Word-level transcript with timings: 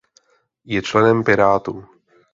Je 0.65 0.81
členem 0.81 1.23
Pirátů. 1.23 1.85